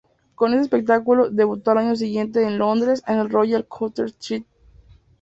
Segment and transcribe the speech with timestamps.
[0.33, 4.47] Con este espectáculo debutó al año siguiente en Londres en el Royal Court Theatre.